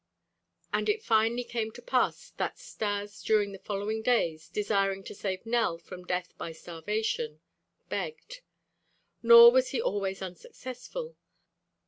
[0.73, 5.13] And it finally came to the pass that Stas during the following days, desiring to
[5.13, 7.39] save Nell from death by starvation,
[7.87, 8.41] begged.
[9.21, 11.17] Nor was he always unsuccessful.